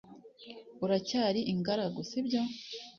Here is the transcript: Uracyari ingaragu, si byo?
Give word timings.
Uracyari 0.85 1.41
ingaragu, 1.51 1.99
si 2.09 2.19
byo? 2.25 2.41